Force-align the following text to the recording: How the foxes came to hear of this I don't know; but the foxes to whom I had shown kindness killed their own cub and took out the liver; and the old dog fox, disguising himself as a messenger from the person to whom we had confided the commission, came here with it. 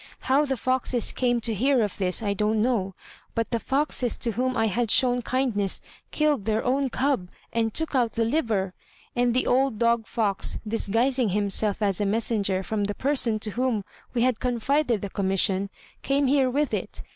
How 0.21 0.45
the 0.45 0.57
foxes 0.57 1.11
came 1.11 1.39
to 1.41 1.53
hear 1.53 1.83
of 1.83 1.99
this 1.99 2.23
I 2.23 2.33
don't 2.33 2.59
know; 2.59 2.95
but 3.35 3.51
the 3.51 3.59
foxes 3.59 4.17
to 4.17 4.31
whom 4.31 4.57
I 4.57 4.65
had 4.65 4.89
shown 4.89 5.21
kindness 5.21 5.79
killed 6.09 6.45
their 6.45 6.63
own 6.63 6.89
cub 6.89 7.29
and 7.53 7.71
took 7.71 7.93
out 7.93 8.13
the 8.13 8.25
liver; 8.25 8.73
and 9.15 9.35
the 9.35 9.45
old 9.45 9.77
dog 9.77 10.07
fox, 10.07 10.57
disguising 10.67 11.29
himself 11.29 11.83
as 11.83 12.01
a 12.01 12.07
messenger 12.07 12.63
from 12.63 12.85
the 12.85 12.95
person 12.95 13.37
to 13.41 13.51
whom 13.51 13.85
we 14.15 14.23
had 14.23 14.39
confided 14.39 15.01
the 15.01 15.09
commission, 15.11 15.69
came 16.01 16.25
here 16.25 16.49
with 16.49 16.73
it. 16.73 17.03